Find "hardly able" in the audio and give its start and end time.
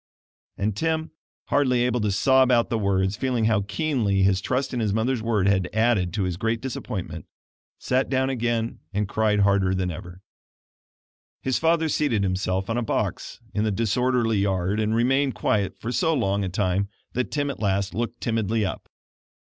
1.49-2.01